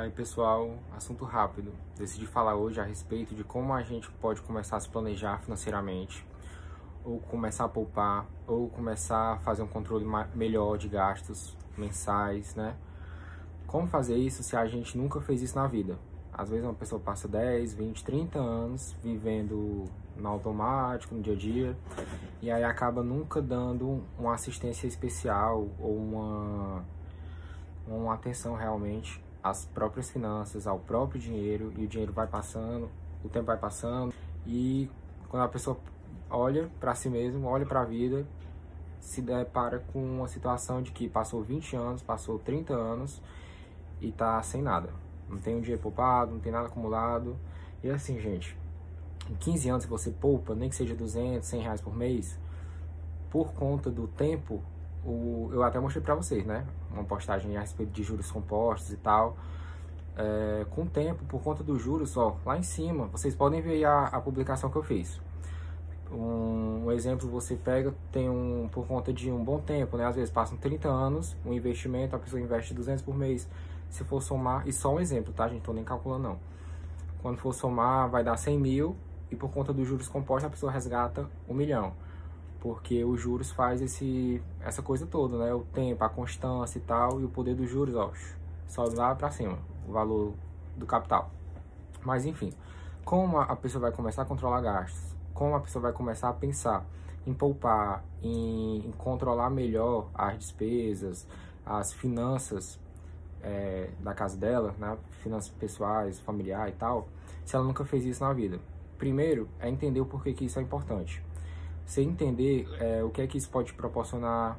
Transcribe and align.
aí, 0.00 0.10
pessoal, 0.10 0.78
assunto 0.96 1.24
rápido. 1.24 1.72
Decidi 1.96 2.26
falar 2.26 2.54
hoje 2.54 2.80
a 2.80 2.84
respeito 2.84 3.34
de 3.34 3.44
como 3.44 3.72
a 3.72 3.82
gente 3.82 4.10
pode 4.12 4.40
começar 4.40 4.76
a 4.76 4.80
se 4.80 4.88
planejar 4.88 5.38
financeiramente, 5.40 6.26
ou 7.04 7.20
começar 7.20 7.64
a 7.64 7.68
poupar, 7.68 8.26
ou 8.46 8.68
começar 8.68 9.34
a 9.34 9.38
fazer 9.38 9.62
um 9.62 9.66
controle 9.66 10.06
melhor 10.34 10.78
de 10.78 10.88
gastos 10.88 11.56
mensais, 11.76 12.54
né? 12.54 12.74
Como 13.66 13.86
fazer 13.86 14.16
isso 14.16 14.42
se 14.42 14.56
a 14.56 14.66
gente 14.66 14.96
nunca 14.96 15.20
fez 15.20 15.42
isso 15.42 15.56
na 15.56 15.66
vida? 15.66 15.98
Às 16.32 16.48
vezes 16.48 16.64
uma 16.64 16.74
pessoa 16.74 17.00
passa 17.00 17.28
10, 17.28 17.74
20, 17.74 18.04
30 18.04 18.38
anos 18.38 18.96
vivendo 19.02 19.84
no 20.16 20.28
automático, 20.28 21.14
no 21.14 21.20
dia 21.20 21.34
a 21.34 21.36
dia, 21.36 21.76
e 22.40 22.50
aí 22.50 22.64
acaba 22.64 23.02
nunca 23.02 23.42
dando 23.42 24.02
uma 24.18 24.34
assistência 24.34 24.86
especial 24.86 25.68
ou 25.78 25.96
uma, 25.96 26.84
uma 27.86 28.14
atenção 28.14 28.54
realmente 28.54 29.22
às 29.42 29.64
próprias 29.64 30.10
finanças, 30.10 30.66
ao 30.66 30.78
próprio 30.78 31.20
dinheiro, 31.20 31.72
e 31.76 31.84
o 31.84 31.88
dinheiro 31.88 32.12
vai 32.12 32.26
passando, 32.26 32.90
o 33.24 33.28
tempo 33.28 33.46
vai 33.46 33.56
passando, 33.56 34.12
e 34.46 34.90
quando 35.28 35.42
a 35.42 35.48
pessoa 35.48 35.78
olha 36.28 36.70
para 36.78 36.94
si 36.94 37.08
mesmo, 37.08 37.46
olha 37.46 37.66
para 37.66 37.82
a 37.82 37.84
vida, 37.84 38.26
se 39.00 39.22
depara 39.22 39.78
com 39.92 40.02
uma 40.02 40.28
situação 40.28 40.82
de 40.82 40.92
que 40.92 41.08
passou 41.08 41.42
20 41.42 41.76
anos, 41.76 42.02
passou 42.02 42.38
30 42.38 42.74
anos 42.74 43.22
e 44.00 44.12
tá 44.12 44.42
sem 44.42 44.62
nada. 44.62 44.90
Não 45.28 45.38
tem 45.38 45.56
um 45.56 45.60
dinheiro 45.60 45.82
poupado, 45.82 46.32
não 46.32 46.40
tem 46.40 46.52
nada 46.52 46.66
acumulado. 46.66 47.36
E 47.82 47.90
assim, 47.90 48.20
gente, 48.20 48.56
em 49.28 49.34
15 49.34 49.68
anos 49.70 49.84
você 49.86 50.10
poupa, 50.10 50.54
nem 50.54 50.68
que 50.68 50.76
seja 50.76 50.94
200, 50.94 51.48
100 51.48 51.60
reais 51.62 51.80
por 51.80 51.96
mês, 51.96 52.38
por 53.30 53.52
conta 53.52 53.90
do 53.90 54.06
tempo, 54.08 54.62
o, 55.04 55.50
eu 55.52 55.62
até 55.62 55.78
mostrei 55.78 56.02
para 56.02 56.14
vocês, 56.14 56.44
né? 56.44 56.66
Uma 56.90 57.04
postagem 57.04 57.56
a 57.56 57.60
respeito 57.60 57.90
de 57.90 58.02
juros 58.02 58.30
compostos 58.30 58.92
e 58.92 58.96
tal. 58.96 59.36
É, 60.16 60.66
com 60.70 60.82
o 60.82 60.86
tempo, 60.86 61.24
por 61.24 61.40
conta 61.40 61.62
dos 61.62 61.80
juros, 61.80 62.16
ó, 62.16 62.36
lá 62.44 62.58
em 62.58 62.62
cima, 62.62 63.06
vocês 63.06 63.34
podem 63.34 63.62
ver 63.62 63.84
a, 63.84 64.06
a 64.06 64.20
publicação 64.20 64.70
que 64.70 64.76
eu 64.76 64.82
fiz. 64.82 65.20
Um, 66.12 66.86
um, 66.86 66.92
exemplo, 66.92 67.28
você 67.28 67.54
pega, 67.54 67.94
tem 68.10 68.28
um, 68.28 68.68
por 68.70 68.86
conta 68.86 69.12
de 69.12 69.30
um 69.30 69.42
bom 69.42 69.60
tempo, 69.60 69.96
né? 69.96 70.04
Às 70.04 70.16
vezes 70.16 70.30
passam 70.30 70.58
30 70.58 70.88
anos, 70.88 71.36
um 71.46 71.52
investimento, 71.52 72.16
a 72.16 72.18
pessoa 72.18 72.40
investe 72.40 72.74
200 72.74 73.02
por 73.02 73.16
mês. 73.16 73.48
Se 73.88 74.04
for 74.04 74.20
somar, 74.20 74.68
e 74.68 74.72
só 74.72 74.94
um 74.94 75.00
exemplo, 75.00 75.32
tá, 75.32 75.48
gente? 75.48 75.62
Tô 75.62 75.72
nem 75.72 75.84
calculando, 75.84 76.28
não. 76.28 76.38
Quando 77.22 77.38
for 77.38 77.52
somar, 77.54 78.08
vai 78.10 78.24
dar 78.24 78.36
100 78.36 78.58
mil, 78.58 78.96
e 79.30 79.36
por 79.36 79.50
conta 79.50 79.72
dos 79.72 79.86
juros 79.86 80.08
compostos, 80.08 80.46
a 80.46 80.50
pessoa 80.50 80.72
resgata 80.72 81.28
um 81.48 81.54
milhão. 81.54 81.92
Porque 82.60 83.04
os 83.04 83.20
juros 83.20 83.50
faz 83.50 83.80
esse, 83.80 84.42
essa 84.60 84.82
coisa 84.82 85.06
toda, 85.06 85.38
né? 85.38 85.54
O 85.54 85.60
tempo, 85.60 86.04
a 86.04 86.08
constância 86.08 86.78
e 86.78 86.82
tal, 86.82 87.20
e 87.20 87.24
o 87.24 87.28
poder 87.28 87.54
dos 87.54 87.68
juros, 87.68 87.94
ó, 87.94 88.12
sobe 88.68 88.96
lá 88.96 89.14
para 89.14 89.30
cima, 89.30 89.58
o 89.88 89.92
valor 89.92 90.34
do 90.76 90.86
capital. 90.86 91.30
Mas 92.04 92.26
enfim, 92.26 92.52
como 93.04 93.38
a 93.38 93.56
pessoa 93.56 93.82
vai 93.82 93.92
começar 93.92 94.22
a 94.22 94.24
controlar 94.24 94.60
gastos? 94.60 95.14
Como 95.32 95.54
a 95.54 95.60
pessoa 95.60 95.82
vai 95.82 95.92
começar 95.92 96.28
a 96.28 96.32
pensar 96.32 96.84
em 97.26 97.32
poupar, 97.32 98.04
em, 98.22 98.86
em 98.86 98.92
controlar 98.92 99.50
melhor 99.50 100.08
as 100.14 100.38
despesas, 100.38 101.26
as 101.64 101.92
finanças 101.92 102.78
é, 103.42 103.90
da 104.00 104.14
casa 104.14 104.36
dela, 104.36 104.74
né? 104.78 104.96
Finanças 105.22 105.50
pessoais, 105.50 106.20
familiar 106.20 106.68
e 106.68 106.72
tal, 106.72 107.08
se 107.44 107.56
ela 107.56 107.64
nunca 107.64 107.84
fez 107.84 108.04
isso 108.04 108.22
na 108.22 108.32
vida? 108.32 108.60
Primeiro, 108.98 109.48
é 109.58 109.68
entender 109.68 110.00
o 110.00 110.06
porquê 110.06 110.32
que 110.32 110.44
isso 110.44 110.58
é 110.58 110.62
importante. 110.62 111.22
Você 111.90 112.02
entender 112.02 112.68
é, 112.78 113.02
o 113.02 113.10
que 113.10 113.20
é 113.20 113.26
que 113.26 113.36
isso 113.36 113.50
pode 113.50 113.72
proporcionar, 113.72 114.56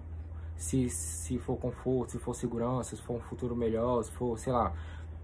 se, 0.57 0.89
se 0.89 1.39
for 1.39 1.55
conforto, 1.55 2.11
se 2.11 2.19
for 2.19 2.35
segurança, 2.35 2.93
se 2.93 3.01
for 3.01 3.15
um 3.15 3.21
futuro 3.21 3.55
melhor, 3.55 4.03
se 4.03 4.11
for, 4.11 4.37
sei 4.37 4.51
lá, 4.51 4.73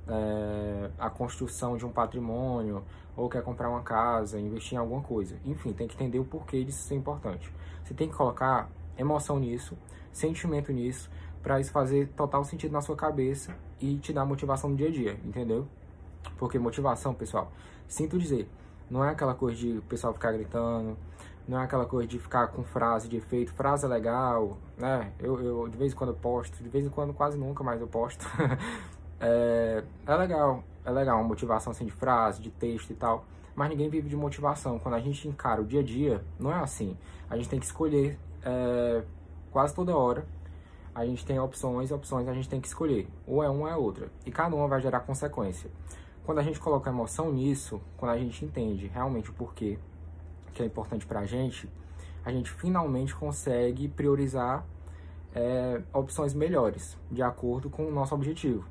é, 0.07 0.89
a 0.97 1.09
construção 1.09 1.75
de 1.75 1.85
um 1.85 1.89
patrimônio, 1.89 2.81
ou 3.13 3.27
quer 3.27 3.43
comprar 3.43 3.69
uma 3.69 3.81
casa, 3.81 4.39
investir 4.39 4.75
em 4.75 4.77
alguma 4.77 5.01
coisa. 5.01 5.35
Enfim, 5.43 5.73
tem 5.73 5.85
que 5.85 5.95
entender 5.95 6.17
o 6.17 6.23
porquê 6.23 6.63
disso 6.63 6.87
ser 6.87 6.95
importante. 6.95 7.53
Você 7.83 7.93
tem 7.93 8.07
que 8.07 8.15
colocar 8.15 8.69
emoção 8.97 9.37
nisso, 9.37 9.77
sentimento 10.13 10.71
nisso, 10.71 11.09
para 11.43 11.59
isso 11.59 11.73
fazer 11.73 12.07
total 12.15 12.45
sentido 12.45 12.71
na 12.71 12.79
sua 12.79 12.95
cabeça 12.95 13.53
e 13.81 13.97
te 13.97 14.13
dar 14.13 14.23
motivação 14.23 14.69
no 14.69 14.77
dia 14.77 14.87
a 14.87 14.91
dia, 14.91 15.19
entendeu? 15.25 15.67
Porque 16.37 16.57
motivação, 16.57 17.13
pessoal, 17.13 17.51
sinto 17.85 18.17
dizer, 18.17 18.49
não 18.89 19.03
é 19.03 19.09
aquela 19.09 19.35
coisa 19.35 19.57
de 19.57 19.79
o 19.79 19.81
pessoal 19.81 20.13
ficar 20.13 20.31
gritando, 20.31 20.95
não 21.47 21.59
é 21.59 21.63
aquela 21.63 21.85
coisa 21.85 22.07
de 22.07 22.19
ficar 22.19 22.47
com 22.47 22.63
frase 22.63 23.07
de 23.07 23.17
efeito, 23.17 23.53
frase 23.53 23.85
é 23.85 23.87
legal, 23.87 24.57
né? 24.77 25.13
Eu, 25.17 25.41
eu 25.41 25.67
de 25.69 25.77
vez 25.77 25.93
em 25.93 25.95
quando 25.95 26.09
eu 26.09 26.15
posto, 26.15 26.61
de 26.61 26.67
vez 26.67 26.85
em 26.85 26.89
quando 26.89 27.13
quase 27.13 27.37
nunca, 27.37 27.63
mas 27.63 27.79
eu 27.79 27.87
posto. 27.87 28.25
é, 29.19 29.83
é 30.05 30.15
legal, 30.15 30.63
é 30.83 30.91
legal, 30.91 31.17
uma 31.17 31.27
motivação 31.27 31.71
assim 31.71 31.85
de 31.85 31.91
frase, 31.91 32.41
de 32.41 32.51
texto 32.51 32.91
e 32.91 32.95
tal. 32.95 33.25
Mas 33.55 33.69
ninguém 33.69 33.89
vive 33.89 34.09
de 34.09 34.15
motivação. 34.15 34.77
Quando 34.77 34.95
a 34.95 34.99
gente 34.99 35.27
encara 35.27 35.61
o 35.61 35.65
dia 35.65 35.79
a 35.79 35.83
dia, 35.83 36.23
não 36.37 36.51
é 36.51 36.55
assim. 36.55 36.97
A 37.29 37.37
gente 37.37 37.49
tem 37.49 37.59
que 37.59 37.65
escolher 37.65 38.19
é, 38.43 39.03
quase 39.49 39.73
toda 39.73 39.95
hora. 39.95 40.27
A 40.93 41.05
gente 41.05 41.25
tem 41.25 41.39
opções, 41.39 41.91
opções 41.91 42.27
a 42.27 42.33
gente 42.33 42.49
tem 42.49 42.59
que 42.59 42.67
escolher. 42.67 43.07
Ou 43.25 43.43
é 43.43 43.49
uma 43.49 43.61
ou 43.61 43.67
é 43.67 43.75
outra. 43.75 44.11
E 44.25 44.31
cada 44.31 44.55
uma 44.55 44.67
vai 44.67 44.81
gerar 44.81 44.99
consequência. 44.99 45.71
Quando 46.25 46.39
a 46.39 46.43
gente 46.43 46.59
coloca 46.59 46.89
emoção 46.89 47.31
nisso, 47.31 47.81
quando 47.95 48.11
a 48.11 48.17
gente 48.17 48.43
entende 48.43 48.87
realmente 48.87 49.29
o 49.29 49.33
porquê 49.33 49.79
que 50.57 50.63
é 50.63 50.65
importante 50.65 51.05
para 51.05 51.19
a 51.19 51.25
gente, 51.25 51.69
a 52.25 52.31
gente 52.31 52.49
finalmente 52.51 53.15
consegue 53.15 53.87
priorizar 53.87 54.65
é, 55.35 55.81
opções 55.93 56.33
melhores, 56.33 56.97
de 57.11 57.21
acordo 57.21 57.69
com 57.69 57.85
o 57.85 57.91
nosso 57.91 58.15
objetivo. 58.15 58.65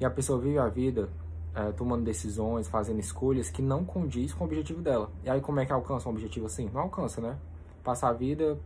E 0.00 0.04
a 0.04 0.10
pessoa 0.10 0.38
vive 0.38 0.58
a 0.58 0.68
vida 0.68 1.08
é, 1.54 1.72
tomando 1.72 2.04
decisões, 2.04 2.68
fazendo 2.68 3.00
escolhas 3.00 3.50
que 3.50 3.60
não 3.60 3.84
condiz 3.84 4.32
com 4.32 4.44
o 4.44 4.46
objetivo 4.46 4.80
dela. 4.80 5.10
E 5.24 5.28
aí 5.28 5.40
como 5.40 5.58
é 5.58 5.66
que 5.66 5.72
alcança 5.72 6.08
um 6.08 6.12
objetivo 6.12 6.46
assim? 6.46 6.70
Não 6.72 6.82
alcança, 6.82 7.20
né? 7.20 7.36
Passa 7.82 8.06
a 8.06 8.12
vida 8.12 8.56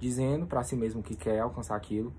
dizendo 0.00 0.44
para 0.44 0.64
si 0.64 0.74
mesmo 0.74 1.00
que 1.00 1.14
quer 1.14 1.38
alcançar 1.38 1.76
aquilo, 1.76 2.12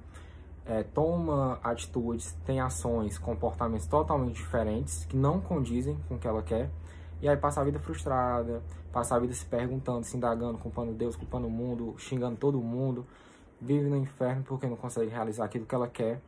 é, 0.66 0.82
toma 0.82 1.60
atitudes, 1.62 2.32
tem 2.46 2.62
ações, 2.62 3.18
comportamentos 3.18 3.86
totalmente 3.86 4.36
diferentes 4.36 5.04
que 5.04 5.18
não 5.18 5.42
condizem 5.42 5.98
com 6.08 6.16
o 6.16 6.18
que 6.18 6.26
ela 6.26 6.42
quer. 6.42 6.70
E 7.24 7.30
aí 7.30 7.38
passa 7.38 7.62
a 7.62 7.64
vida 7.64 7.80
frustrada, 7.80 8.62
passa 8.92 9.16
a 9.16 9.20
vida 9.20 9.34
se 9.34 9.46
perguntando, 9.46 10.04
se 10.04 10.18
indagando, 10.18 10.58
culpando 10.58 10.92
Deus, 10.92 11.16
culpando 11.16 11.48
o 11.48 11.50
mundo, 11.50 11.96
xingando 11.98 12.36
todo 12.36 12.60
mundo, 12.60 13.08
vive 13.62 13.90
no 13.90 13.96
inferno 13.96 14.44
porque 14.44 14.68
não 14.68 14.76
consegue 14.76 15.10
realizar 15.10 15.46
aquilo 15.46 15.66
que 15.66 15.74
ela 15.74 15.88
quer. 15.88 16.20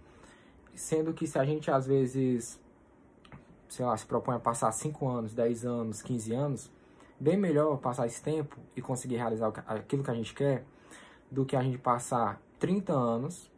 Sendo 0.73 1.13
que 1.13 1.27
se 1.27 1.37
a 1.37 1.43
gente 1.43 1.69
às 1.69 1.85
vezes, 1.85 2.57
sei 3.67 3.85
lá, 3.85 3.97
se 3.97 4.05
propõe 4.05 4.35
a 4.35 4.39
passar 4.39 4.71
5 4.71 5.05
anos, 5.05 5.33
10 5.33 5.65
anos, 5.65 6.01
15 6.01 6.33
anos, 6.33 6.71
bem 7.19 7.35
melhor 7.35 7.77
passar 7.79 8.07
esse 8.07 8.23
tempo 8.23 8.55
e 8.73 8.81
conseguir 8.81 9.17
realizar 9.17 9.51
aquilo 9.67 10.01
que 10.01 10.11
a 10.11 10.15
gente 10.15 10.33
quer 10.33 10.63
do 11.29 11.43
que 11.43 11.57
a 11.57 11.61
gente 11.61 11.77
passar 11.77 12.41
30 12.57 12.93
anos 12.93 13.51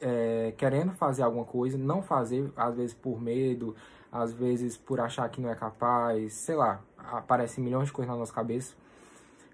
é, 0.00 0.52
querendo 0.56 0.90
fazer 0.92 1.22
alguma 1.22 1.44
coisa, 1.44 1.78
não 1.78 2.02
fazer, 2.02 2.52
às 2.56 2.74
vezes 2.74 2.94
por 2.94 3.20
medo, 3.20 3.76
às 4.10 4.32
vezes 4.32 4.76
por 4.76 5.00
achar 5.00 5.28
que 5.28 5.40
não 5.40 5.50
é 5.50 5.54
capaz, 5.54 6.32
sei 6.34 6.56
lá, 6.56 6.80
aparecem 6.96 7.62
milhões 7.62 7.86
de 7.86 7.92
coisas 7.92 8.12
na 8.12 8.18
nossa 8.18 8.32
cabeça. 8.32 8.74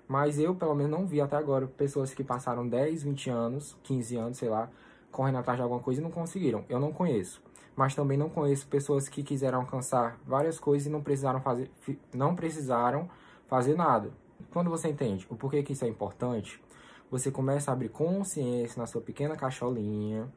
Mas 0.07 0.39
eu, 0.39 0.55
pelo 0.55 0.75
menos, 0.75 0.93
não 0.93 1.07
vi 1.07 1.21
até 1.21 1.37
agora 1.37 1.67
pessoas 1.67 2.13
que 2.13 2.23
passaram 2.23 2.69
10, 2.69 3.03
20 3.03 3.31
anos, 3.31 3.77
15 3.83 4.17
anos, 4.17 4.39
sei 4.39 4.49
lá, 4.49 4.69
correndo 5.11 5.39
atrás 5.39 5.57
de 5.57 5.63
alguma 5.63 5.81
coisa 5.81 6.01
e 6.01 6.05
não 6.05 6.11
conseguiram. 6.11 6.65
Eu 6.69 6.79
não 6.79 6.93
conheço. 6.93 7.43
Mas 7.75 7.95
também 7.95 8.17
não 8.17 8.29
conheço 8.29 8.67
pessoas 8.67 9.09
que 9.09 9.23
quiseram 9.23 9.61
alcançar 9.61 10.19
várias 10.27 10.61
coisas 10.61 10.87
e 10.87 10.91
não 10.91 11.03
precisaram 11.03 11.41
fazer, 11.41 11.71
não 12.13 12.37
precisaram 12.37 13.09
fazer 13.47 13.75
nada. 13.75 14.11
Quando 14.53 14.71
você 14.71 14.89
entende 14.89 15.27
o 15.31 15.35
porquê 15.35 15.63
que 15.63 15.73
isso 15.73 15.85
é 15.85 15.89
importante, 15.89 16.63
você 17.11 17.31
começa 17.31 17.71
a 17.71 17.75
abrir 17.75 17.89
consciência 17.89 18.79
na 18.79 18.87
sua 18.87 19.01
pequena 19.01 19.37
cacholinha 19.37 20.29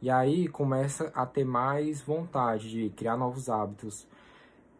e 0.00 0.10
aí 0.10 0.48
começa 0.48 1.10
a 1.14 1.24
ter 1.24 1.44
mais 1.44 2.00
vontade 2.02 2.70
de 2.70 2.90
criar 2.90 3.16
novos 3.16 3.48
hábitos, 3.48 4.06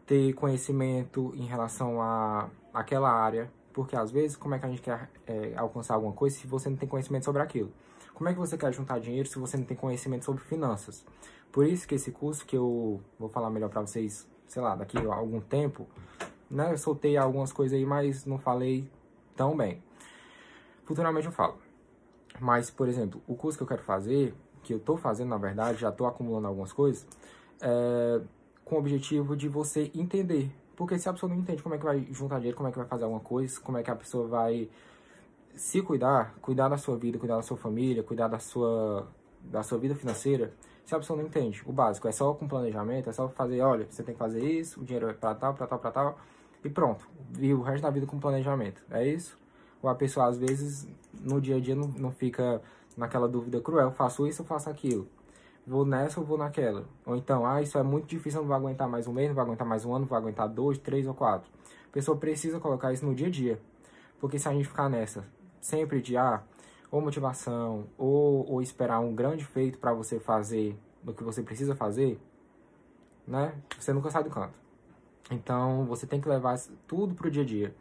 ter 0.05 0.33
conhecimento 0.33 1.33
em 1.35 1.45
relação 1.45 2.01
a 2.01 2.49
aquela 2.73 3.11
área, 3.11 3.51
porque 3.73 3.95
às 3.95 4.11
vezes 4.11 4.37
como 4.37 4.55
é 4.55 4.59
que 4.59 4.65
a 4.65 4.69
gente 4.69 4.81
quer 4.81 5.09
é, 5.25 5.53
alcançar 5.55 5.95
alguma 5.95 6.13
coisa 6.13 6.37
se 6.37 6.47
você 6.47 6.69
não 6.69 6.77
tem 6.77 6.87
conhecimento 6.87 7.25
sobre 7.25 7.41
aquilo? 7.41 7.71
Como 8.13 8.29
é 8.29 8.33
que 8.33 8.39
você 8.39 8.57
quer 8.57 8.73
juntar 8.73 8.99
dinheiro 8.99 9.27
se 9.27 9.37
você 9.37 9.57
não 9.57 9.65
tem 9.65 9.77
conhecimento 9.77 10.25
sobre 10.25 10.43
finanças? 10.43 11.05
Por 11.51 11.65
isso 11.65 11.87
que 11.87 11.95
esse 11.95 12.11
curso 12.11 12.45
que 12.45 12.55
eu 12.55 13.01
vou 13.19 13.29
falar 13.29 13.49
melhor 13.49 13.69
para 13.69 13.81
vocês, 13.81 14.27
sei 14.47 14.61
lá, 14.61 14.75
daqui 14.75 14.97
a 14.97 15.13
algum 15.13 15.39
tempo, 15.39 15.87
né? 16.49 16.71
Eu 16.71 16.77
soltei 16.77 17.17
algumas 17.17 17.51
coisas 17.51 17.77
aí, 17.77 17.85
mas 17.85 18.25
não 18.25 18.37
falei 18.37 18.89
tão 19.35 19.55
bem. 19.55 19.83
Futuramente 20.85 21.27
eu 21.27 21.31
falo. 21.31 21.57
Mas, 22.39 22.69
por 22.69 22.87
exemplo, 22.87 23.21
o 23.27 23.35
curso 23.35 23.57
que 23.57 23.63
eu 23.63 23.67
quero 23.67 23.83
fazer, 23.83 24.33
que 24.67 24.73
eu 24.73 24.77
estou 24.77 24.97
fazendo 24.97 25.29
na 25.29 25.37
verdade, 25.37 25.79
já 25.79 25.89
estou 25.89 26.05
acumulando 26.05 26.45
algumas 26.45 26.73
coisas, 26.73 27.07
é, 27.61 28.21
com 28.65 28.75
o 28.75 28.79
objetivo 28.79 29.35
de 29.35 29.47
você 29.47 29.89
entender. 29.95 30.51
Porque 30.75 30.99
se 30.99 31.07
a 31.07 31.13
pessoa 31.13 31.29
não 31.29 31.37
entende 31.37 31.63
como 31.63 31.73
é 31.73 31.77
que 31.77 31.85
vai 31.85 32.05
juntar 32.11 32.35
dinheiro, 32.35 32.57
como 32.57 32.67
é 32.67 32.71
que 32.71 32.77
vai 32.77 32.85
fazer 32.85 33.05
alguma 33.05 33.21
coisa, 33.21 33.59
como 33.61 33.77
é 33.77 33.83
que 33.83 33.89
a 33.89 33.95
pessoa 33.95 34.27
vai 34.27 34.69
se 35.55 35.81
cuidar, 35.81 36.35
cuidar 36.41 36.67
da 36.67 36.77
sua 36.77 36.97
vida, 36.97 37.17
cuidar 37.17 37.37
da 37.37 37.41
sua 37.41 37.57
família, 37.57 38.03
cuidar 38.03 38.27
da 38.27 38.39
sua, 38.39 39.07
da 39.41 39.63
sua 39.63 39.77
vida 39.77 39.95
financeira, 39.95 40.53
Se 40.85 40.93
a 40.95 40.99
pessoa 40.99 41.17
não 41.17 41.25
entende 41.25 41.61
o 41.65 41.71
básico, 41.71 42.07
é 42.07 42.11
só 42.11 42.33
com 42.33 42.47
planejamento, 42.47 43.09
é 43.09 43.13
só 43.13 43.27
fazer, 43.29 43.61
olha, 43.61 43.87
você 43.89 44.03
tem 44.03 44.13
que 44.13 44.19
fazer 44.19 44.43
isso, 44.43 44.81
o 44.81 44.85
dinheiro 44.85 45.09
é 45.09 45.13
para 45.13 45.33
tal, 45.33 45.53
para 45.53 45.67
tal, 45.67 45.79
para 45.79 45.91
tal, 45.91 46.19
e 46.63 46.69
pronto. 46.69 47.07
E 47.39 47.53
o 47.53 47.61
resto 47.61 47.83
da 47.83 47.89
vida 47.89 48.05
com 48.05 48.19
planejamento. 48.19 48.83
É 48.91 49.05
isso? 49.05 49.37
Ou 49.81 49.89
a 49.89 49.95
pessoa, 49.95 50.27
às 50.27 50.37
vezes, 50.37 50.87
no 51.13 51.41
dia 51.41 51.57
a 51.57 51.59
dia 51.59 51.75
não, 51.75 51.87
não 51.87 52.11
fica 52.11 52.61
naquela 52.97 53.27
dúvida 53.27 53.61
cruel, 53.61 53.91
faço 53.91 54.27
isso 54.27 54.41
ou 54.41 54.47
faço 54.47 54.69
aquilo? 54.69 55.07
Vou 55.65 55.85
nessa 55.85 56.19
ou 56.19 56.25
vou 56.25 56.37
naquela? 56.37 56.85
Ou 57.05 57.15
então, 57.15 57.45
ah, 57.45 57.61
isso 57.61 57.77
é 57.77 57.83
muito 57.83 58.07
difícil, 58.07 58.39
não 58.39 58.47
vou 58.47 58.55
aguentar 58.55 58.89
mais 58.89 59.07
um 59.07 59.13
mês, 59.13 59.27
não 59.27 59.35
vou 59.35 59.43
aguentar 59.43 59.67
mais 59.67 59.85
um 59.85 59.91
ano, 59.91 59.99
não 59.99 60.07
vou 60.07 60.17
aguentar 60.17 60.49
dois, 60.49 60.77
três 60.77 61.05
ou 61.05 61.13
quatro. 61.13 61.49
A 61.89 61.91
pessoa 61.91 62.17
precisa 62.17 62.59
colocar 62.59 62.91
isso 62.91 63.05
no 63.05 63.13
dia 63.13 63.27
a 63.27 63.29
dia. 63.29 63.61
Porque 64.19 64.39
se 64.39 64.47
a 64.47 64.53
gente 64.53 64.67
ficar 64.67 64.89
nessa, 64.89 65.25
sempre 65.61 66.01
de, 66.01 66.17
ah, 66.17 66.41
ou 66.89 67.01
motivação, 67.01 67.87
ou, 67.97 68.49
ou 68.49 68.61
esperar 68.61 68.99
um 68.99 69.13
grande 69.13 69.45
feito 69.45 69.77
para 69.77 69.93
você 69.93 70.19
fazer 70.19 70.77
do 71.03 71.13
que 71.13 71.23
você 71.23 71.43
precisa 71.43 71.75
fazer, 71.75 72.19
né? 73.27 73.53
Você 73.77 73.91
nunca 73.93 74.09
sai 74.09 74.23
do 74.23 74.29
canto. 74.29 74.57
Então, 75.29 75.85
você 75.85 76.07
tem 76.07 76.21
que 76.21 76.29
levar 76.29 76.57
tudo 76.87 77.13
pro 77.13 77.29
dia 77.29 77.43
a 77.43 77.45
dia. 77.45 77.75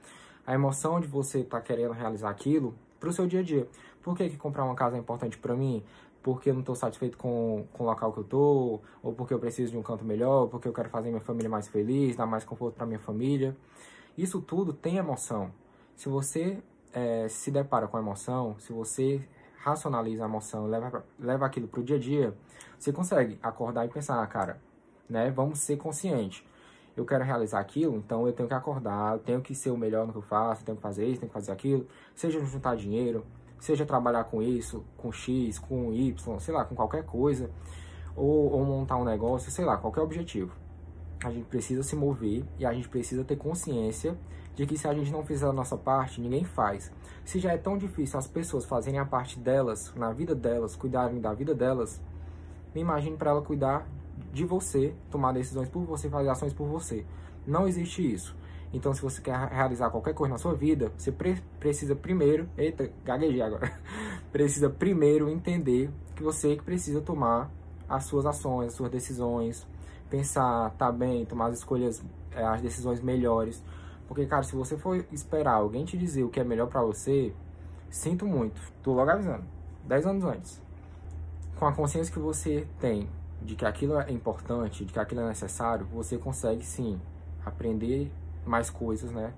A 0.44 0.54
emoção 0.54 1.00
de 1.00 1.06
você 1.06 1.40
estar 1.40 1.58
tá 1.58 1.62
querendo 1.62 1.92
realizar 1.92 2.30
aquilo 2.30 2.74
pro 2.98 3.12
seu 3.12 3.26
dia 3.26 3.40
a 3.40 3.42
dia. 3.42 3.68
Por 4.02 4.16
que, 4.16 4.28
que 4.28 4.36
comprar 4.36 4.64
uma 4.64 4.74
casa 4.74 4.96
é 4.96 4.98
importante 4.98 5.38
para 5.38 5.54
mim? 5.54 5.82
Porque 6.22 6.50
eu 6.50 6.54
não 6.54 6.60
estou 6.60 6.74
satisfeito 6.74 7.16
com, 7.16 7.66
com 7.72 7.84
o 7.84 7.86
local 7.86 8.12
que 8.12 8.18
eu 8.18 8.24
tô, 8.24 8.80
ou 9.02 9.12
porque 9.12 9.32
eu 9.32 9.38
preciso 9.38 9.72
de 9.72 9.78
um 9.78 9.82
canto 9.82 10.04
melhor, 10.04 10.48
porque 10.48 10.66
eu 10.66 10.72
quero 10.72 10.88
fazer 10.88 11.08
minha 11.08 11.20
família 11.20 11.48
mais 11.48 11.68
feliz, 11.68 12.16
dar 12.16 12.26
mais 12.26 12.44
conforto 12.44 12.74
para 12.74 12.86
minha 12.86 12.98
família. 12.98 13.56
Isso 14.16 14.40
tudo 14.40 14.72
tem 14.72 14.96
emoção. 14.96 15.52
Se 15.94 16.08
você 16.08 16.58
é, 16.92 17.28
se 17.28 17.50
depara 17.50 17.86
com 17.86 17.96
a 17.96 18.00
emoção, 18.00 18.56
se 18.58 18.72
você 18.72 19.26
racionaliza 19.58 20.24
a 20.24 20.28
emoção, 20.28 20.66
leva, 20.66 21.04
leva 21.18 21.46
aquilo 21.46 21.68
para 21.68 21.80
o 21.80 21.84
dia 21.84 21.96
a 21.96 21.98
dia, 21.98 22.34
você 22.78 22.92
consegue 22.92 23.38
acordar 23.42 23.84
e 23.84 23.88
pensar, 23.88 24.22
ah, 24.22 24.26
cara, 24.26 24.60
né, 25.08 25.30
vamos 25.30 25.58
ser 25.58 25.76
conscientes. 25.76 26.44
Eu 26.96 27.04
quero 27.04 27.24
realizar 27.24 27.60
aquilo, 27.60 27.96
então 27.96 28.26
eu 28.26 28.32
tenho 28.32 28.48
que 28.48 28.54
acordar, 28.54 29.14
eu 29.14 29.18
tenho 29.18 29.40
que 29.42 29.54
ser 29.54 29.70
o 29.70 29.76
melhor 29.76 30.06
no 30.06 30.12
que 30.12 30.18
eu 30.18 30.22
faço, 30.22 30.62
eu 30.62 30.66
tenho 30.66 30.76
que 30.76 30.82
fazer 30.82 31.06
isso, 31.06 31.20
tenho 31.20 31.28
que 31.28 31.34
fazer 31.34 31.52
aquilo, 31.52 31.86
seja 32.14 32.42
juntar 32.44 32.74
dinheiro, 32.74 33.24
seja 33.60 33.84
trabalhar 33.84 34.24
com 34.24 34.42
isso, 34.42 34.84
com 34.96 35.12
X, 35.12 35.58
com 35.58 35.92
Y, 35.92 36.40
sei 36.40 36.54
lá, 36.54 36.64
com 36.64 36.74
qualquer 36.74 37.04
coisa, 37.04 37.50
ou, 38.14 38.50
ou 38.50 38.64
montar 38.64 38.96
um 38.96 39.04
negócio, 39.04 39.50
sei 39.50 39.64
lá, 39.64 39.76
qualquer 39.76 40.00
objetivo. 40.00 40.52
A 41.22 41.30
gente 41.30 41.46
precisa 41.46 41.82
se 41.82 41.94
mover 41.96 42.44
e 42.58 42.64
a 42.64 42.72
gente 42.72 42.88
precisa 42.88 43.24
ter 43.24 43.36
consciência 43.36 44.16
de 44.54 44.66
que 44.66 44.78
se 44.78 44.88
a 44.88 44.94
gente 44.94 45.10
não 45.10 45.22
fizer 45.22 45.46
a 45.46 45.52
nossa 45.52 45.76
parte, 45.76 46.20
ninguém 46.20 46.44
faz. 46.44 46.90
Se 47.24 47.38
já 47.38 47.52
é 47.52 47.58
tão 47.58 47.76
difícil 47.76 48.18
as 48.18 48.26
pessoas 48.26 48.64
fazerem 48.64 48.98
a 48.98 49.04
parte 49.04 49.38
delas, 49.38 49.92
na 49.94 50.12
vida 50.12 50.34
delas, 50.34 50.74
cuidarem 50.74 51.20
da 51.20 51.34
vida 51.34 51.54
delas, 51.54 52.00
me 52.74 52.80
imagine 52.80 53.16
para 53.16 53.30
ela 53.30 53.42
cuidar 53.42 53.86
de 54.32 54.44
você, 54.44 54.94
tomar 55.10 55.32
decisões 55.32 55.68
por 55.68 55.84
você, 55.84 56.08
fazer 56.08 56.28
ações 56.28 56.52
por 56.52 56.66
você. 56.66 57.04
Não 57.46 57.66
existe 57.66 58.12
isso. 58.12 58.36
Então, 58.72 58.92
se 58.92 59.00
você 59.00 59.22
quer 59.22 59.36
realizar 59.48 59.90
qualquer 59.90 60.14
coisa 60.14 60.32
na 60.32 60.38
sua 60.38 60.54
vida, 60.54 60.92
você 60.96 61.12
pre 61.12 61.40
precisa 61.58 61.94
primeiro, 61.94 62.48
eita, 62.58 62.90
gaguejei 63.04 63.40
agora, 63.40 63.72
precisa 64.32 64.68
primeiro 64.68 65.30
entender 65.30 65.90
que 66.14 66.22
você 66.22 66.56
que 66.56 66.62
precisa 66.62 67.00
tomar 67.00 67.50
as 67.88 68.04
suas 68.04 68.26
ações, 68.26 68.68
as 68.68 68.74
suas 68.74 68.90
decisões, 68.90 69.66
pensar, 70.10 70.70
tá 70.72 70.90
bem, 70.90 71.24
tomar 71.24 71.46
as 71.46 71.58
escolhas, 71.58 72.02
eh, 72.32 72.44
as 72.44 72.60
decisões 72.60 73.00
melhores. 73.00 73.62
Porque, 74.08 74.26
cara, 74.26 74.42
se 74.42 74.54
você 74.54 74.76
for 74.76 75.04
esperar 75.12 75.54
alguém 75.54 75.84
te 75.84 75.96
dizer 75.96 76.24
o 76.24 76.28
que 76.28 76.40
é 76.40 76.44
melhor 76.44 76.68
para 76.68 76.82
você, 76.82 77.32
sinto 77.90 78.26
muito. 78.26 78.60
Tô 78.82 78.92
logo 78.92 79.10
avisando. 79.10 79.44
10 79.84 80.06
anos 80.06 80.24
antes. 80.24 80.62
Com 81.56 81.66
a 81.66 81.72
consciência 81.72 82.12
que 82.12 82.18
você 82.18 82.66
tem 82.78 83.08
de 83.42 83.54
que 83.54 83.64
aquilo 83.64 83.98
é 83.98 84.10
importante, 84.10 84.84
de 84.84 84.92
que 84.92 84.98
aquilo 84.98 85.20
é 85.20 85.28
necessário, 85.28 85.86
você 85.86 86.18
consegue 86.18 86.64
sim 86.64 87.00
aprender 87.44 88.10
mais 88.44 88.70
coisas, 88.70 89.10
né? 89.10 89.32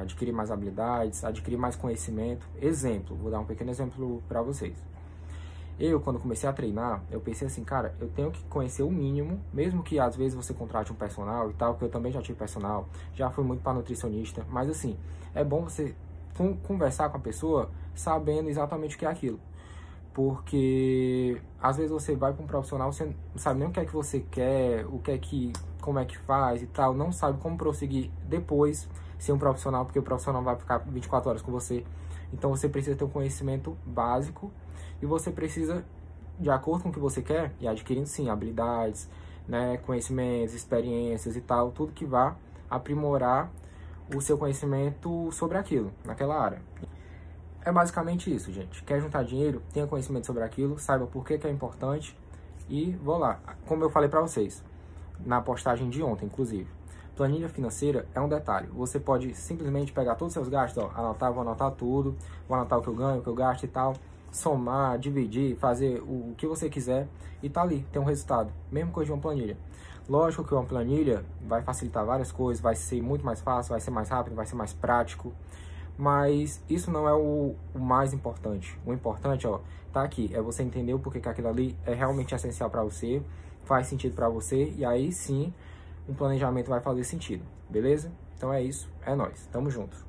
Adquirir 0.00 0.32
mais 0.32 0.50
habilidades, 0.50 1.24
adquirir 1.24 1.56
mais 1.56 1.76
conhecimento. 1.76 2.46
Exemplo, 2.60 3.16
vou 3.16 3.30
dar 3.30 3.40
um 3.40 3.44
pequeno 3.44 3.70
exemplo 3.70 4.22
para 4.28 4.40
vocês. 4.42 4.76
Eu, 5.78 6.00
quando 6.00 6.18
comecei 6.18 6.48
a 6.48 6.52
treinar, 6.52 7.04
eu 7.08 7.20
pensei 7.20 7.46
assim, 7.46 7.62
cara, 7.62 7.94
eu 8.00 8.08
tenho 8.08 8.32
que 8.32 8.42
conhecer 8.44 8.82
o 8.82 8.90
mínimo, 8.90 9.40
mesmo 9.52 9.82
que 9.82 10.00
às 10.00 10.16
vezes 10.16 10.34
você 10.34 10.52
contrate 10.52 10.92
um 10.92 10.96
personal 10.96 11.50
e 11.50 11.54
tal, 11.54 11.74
porque 11.74 11.84
eu 11.84 11.90
também 11.90 12.10
já 12.10 12.20
tive 12.20 12.36
personal, 12.36 12.88
já 13.14 13.30
fui 13.30 13.44
muito 13.44 13.62
para 13.62 13.74
nutricionista, 13.74 14.44
mas 14.50 14.68
assim, 14.68 14.96
é 15.34 15.44
bom 15.44 15.62
você 15.62 15.94
conversar 16.64 17.10
com 17.10 17.16
a 17.18 17.20
pessoa 17.20 17.70
sabendo 17.94 18.48
exatamente 18.48 18.96
o 18.96 18.98
que 18.98 19.06
é 19.06 19.08
aquilo. 19.08 19.38
Porque 20.18 21.40
às 21.62 21.76
vezes 21.76 21.92
você 21.92 22.16
vai 22.16 22.32
para 22.32 22.42
um 22.42 22.46
profissional, 22.48 22.92
você 22.92 23.04
não 23.04 23.14
sabe 23.36 23.60
nem 23.60 23.68
o 23.68 23.70
que 23.70 23.78
é 23.78 23.84
que 23.84 23.92
você 23.92 24.18
quer, 24.18 24.84
o 24.86 24.98
que 24.98 25.12
é 25.12 25.16
que, 25.16 25.52
como 25.80 26.00
é 26.00 26.04
que 26.04 26.18
faz 26.18 26.60
e 26.60 26.66
tal, 26.66 26.92
não 26.92 27.12
sabe 27.12 27.38
como 27.38 27.56
prosseguir 27.56 28.10
depois 28.24 28.88
ser 29.16 29.30
um 29.30 29.38
profissional, 29.38 29.84
porque 29.84 29.96
o 29.96 30.02
profissional 30.02 30.42
vai 30.42 30.56
ficar 30.56 30.78
24 30.78 31.30
horas 31.30 31.40
com 31.40 31.52
você. 31.52 31.84
Então 32.32 32.50
você 32.50 32.68
precisa 32.68 32.96
ter 32.96 33.04
um 33.04 33.08
conhecimento 33.08 33.78
básico 33.86 34.50
e 35.00 35.06
você 35.06 35.30
precisa, 35.30 35.84
de 36.36 36.50
acordo 36.50 36.82
com 36.82 36.88
o 36.88 36.92
que 36.92 36.98
você 36.98 37.22
quer, 37.22 37.52
e 37.60 37.68
adquirindo 37.68 38.08
sim 38.08 38.28
habilidades, 38.28 39.08
né, 39.46 39.76
conhecimentos, 39.86 40.52
experiências 40.52 41.36
e 41.36 41.40
tal, 41.40 41.70
tudo 41.70 41.92
que 41.92 42.04
vá 42.04 42.34
aprimorar 42.68 43.52
o 44.12 44.20
seu 44.20 44.36
conhecimento 44.36 45.30
sobre 45.30 45.58
aquilo, 45.58 45.92
naquela 46.04 46.42
área. 46.42 46.60
É 47.64 47.72
basicamente 47.72 48.34
isso, 48.34 48.52
gente. 48.52 48.82
Quer 48.84 49.00
juntar 49.00 49.24
dinheiro? 49.24 49.62
Tenha 49.72 49.86
conhecimento 49.86 50.26
sobre 50.26 50.42
aquilo, 50.42 50.78
saiba 50.78 51.06
por 51.06 51.24
que, 51.24 51.38
que 51.38 51.46
é 51.46 51.50
importante 51.50 52.16
e 52.68 52.92
vou 53.02 53.18
lá. 53.18 53.40
Como 53.66 53.84
eu 53.84 53.90
falei 53.90 54.08
para 54.08 54.20
vocês, 54.20 54.62
na 55.24 55.40
postagem 55.40 55.90
de 55.90 56.02
ontem, 56.02 56.26
inclusive. 56.26 56.68
Planilha 57.16 57.48
financeira 57.48 58.06
é 58.14 58.20
um 58.20 58.28
detalhe. 58.28 58.68
Você 58.68 59.00
pode 59.00 59.34
simplesmente 59.34 59.92
pegar 59.92 60.14
todos 60.14 60.30
os 60.30 60.34
seus 60.34 60.48
gastos, 60.48 60.82
ó, 60.82 60.90
anotar, 60.94 61.32
vou 61.32 61.42
anotar 61.42 61.72
tudo, 61.72 62.16
vou 62.48 62.56
anotar 62.56 62.78
o 62.78 62.82
que 62.82 62.88
eu 62.88 62.94
ganho, 62.94 63.18
o 63.18 63.22
que 63.22 63.28
eu 63.28 63.34
gasto 63.34 63.64
e 63.64 63.68
tal 63.68 63.94
somar, 64.30 64.98
dividir, 64.98 65.56
fazer 65.56 66.00
o, 66.02 66.34
que 66.36 66.46
você 66.46 66.68
quiser 66.68 67.08
e 67.42 67.48
tá 67.48 67.62
ali, 67.62 67.86
tem 67.92 68.00
um 68.00 68.04
resultado, 68.04 68.52
mesmo 68.70 68.92
coisa 68.92 69.06
de 69.06 69.12
uma 69.12 69.20
planilha. 69.20 69.56
Lógico 70.08 70.44
que 70.44 70.54
uma 70.54 70.64
planilha 70.64 71.24
vai 71.46 71.62
facilitar 71.62 72.04
várias 72.04 72.32
coisas, 72.32 72.62
vai 72.62 72.74
ser 72.74 73.02
muito 73.02 73.24
mais 73.24 73.40
fácil, 73.40 73.70
vai 73.70 73.80
ser 73.80 73.90
mais 73.90 74.08
rápido, 74.08 74.34
vai 74.34 74.46
ser 74.46 74.54
mais 74.54 74.72
prático, 74.72 75.32
mas 75.98 76.62
isso 76.70 76.92
não 76.92 77.08
é 77.08 77.12
o, 77.12 77.56
o 77.74 77.78
mais 77.78 78.12
importante. 78.12 78.78
O 78.86 78.92
importante, 78.92 79.46
ó, 79.48 79.58
tá 79.92 80.02
aqui, 80.04 80.30
é 80.32 80.40
você 80.40 80.62
entender 80.62 80.94
o 80.94 80.98
porquê 80.98 81.18
que 81.18 81.28
aquilo 81.28 81.48
ali 81.48 81.76
é 81.84 81.92
realmente 81.92 82.34
essencial 82.34 82.70
para 82.70 82.84
você, 82.84 83.20
faz 83.64 83.88
sentido 83.88 84.14
para 84.14 84.28
você 84.28 84.72
e 84.76 84.84
aí 84.84 85.10
sim 85.12 85.52
o 86.08 86.14
planejamento 86.14 86.70
vai 86.70 86.80
fazer 86.80 87.02
sentido, 87.02 87.44
beleza? 87.68 88.12
Então 88.36 88.52
é 88.52 88.62
isso, 88.62 88.88
é 89.04 89.14
nós, 89.14 89.46
tamo 89.50 89.68
junto. 89.68 90.06